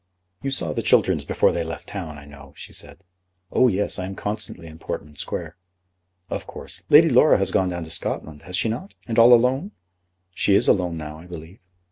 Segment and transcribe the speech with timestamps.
[0.41, 3.03] "You saw the Chilterns before they left town, I know," she said.
[3.51, 3.99] "Oh, yes.
[3.99, 5.57] I am constantly in Portman Square."
[6.27, 6.83] "Of course.
[6.89, 9.73] Lady Laura has gone down to Scotland; has she not; and all alone?"
[10.33, 11.59] "She is alone now, I believe."